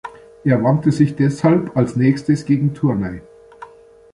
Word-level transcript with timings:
Er 0.43 0.63
wandte 0.63 0.91
sich 0.91 1.15
deshalb 1.15 1.77
als 1.77 1.95
Nächstes 1.95 2.45
gegen 2.45 2.73
Tournai. 2.73 3.21